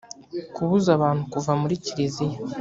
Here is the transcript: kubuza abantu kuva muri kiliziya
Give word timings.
kubuza 0.55 0.89
abantu 0.97 1.21
kuva 1.33 1.51
muri 1.61 1.75
kiliziya 1.83 2.37